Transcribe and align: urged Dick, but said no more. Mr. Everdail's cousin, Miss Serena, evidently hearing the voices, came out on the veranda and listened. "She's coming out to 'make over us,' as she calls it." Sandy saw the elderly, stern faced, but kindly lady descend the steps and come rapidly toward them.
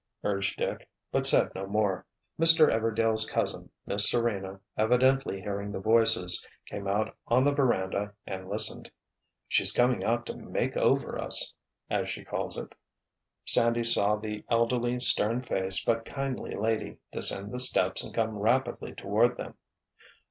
urged 0.23 0.57
Dick, 0.57 0.89
but 1.11 1.27
said 1.27 1.53
no 1.53 1.67
more. 1.67 2.07
Mr. 2.39 2.73
Everdail's 2.73 3.29
cousin, 3.29 3.69
Miss 3.85 4.09
Serena, 4.09 4.59
evidently 4.75 5.39
hearing 5.39 5.71
the 5.71 5.77
voices, 5.79 6.43
came 6.65 6.87
out 6.87 7.15
on 7.27 7.45
the 7.45 7.53
veranda 7.53 8.11
and 8.25 8.49
listened. 8.49 8.89
"She's 9.47 9.71
coming 9.71 10.03
out 10.03 10.25
to 10.25 10.33
'make 10.35 10.75
over 10.75 11.19
us,' 11.21 11.53
as 11.87 12.09
she 12.09 12.25
calls 12.25 12.57
it." 12.57 12.73
Sandy 13.45 13.83
saw 13.83 14.15
the 14.15 14.43
elderly, 14.49 14.99
stern 14.99 15.43
faced, 15.43 15.85
but 15.85 16.03
kindly 16.03 16.55
lady 16.55 16.97
descend 17.11 17.51
the 17.51 17.59
steps 17.59 18.03
and 18.03 18.11
come 18.11 18.39
rapidly 18.39 18.95
toward 18.95 19.37
them. 19.37 19.53